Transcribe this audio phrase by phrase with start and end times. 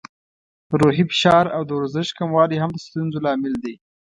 [0.79, 3.75] روحي فشار او د ورزش کموالی هم د ستونزو لامل دی.